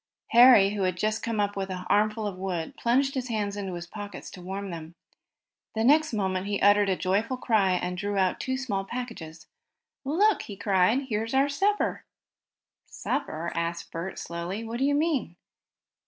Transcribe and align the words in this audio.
Harry, 0.29 0.71
who 0.71 0.81
had 0.81 0.97
just 0.97 1.21
come 1.21 1.39
up 1.39 1.55
with 1.55 1.69
an 1.69 1.85
armful 1.87 2.25
of 2.25 2.35
wood, 2.35 2.75
plunged 2.75 3.13
his 3.13 3.27
hands 3.27 3.55
into 3.55 3.75
his 3.75 3.85
pockets 3.85 4.31
to 4.31 4.41
warm 4.41 4.71
them. 4.71 4.95
The 5.75 5.83
next 5.83 6.11
moment 6.11 6.47
he 6.47 6.59
uttered 6.59 6.89
a 6.89 6.95
joyful 6.95 7.37
cry, 7.37 7.73
and 7.73 7.99
drew 7.99 8.17
out 8.17 8.39
two 8.39 8.57
small 8.57 8.83
packages. 8.83 9.45
"Look!" 10.03 10.41
he 10.41 10.57
cried. 10.57 11.01
"Here's 11.09 11.35
our 11.35 11.49
supper!" 11.49 12.03
"Supper?" 12.87 13.51
asked 13.53 13.91
Bert, 13.91 14.17
slowly. 14.17 14.63
"What 14.63 14.79
do 14.79 14.85
you 14.85 14.95
mean?" 14.95 15.35